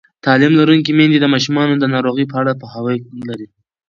[0.25, 2.97] تعلیم لرونکې میندې د ماشومانو د ناروغۍ په اړه پوهاوی
[3.29, 3.47] لري.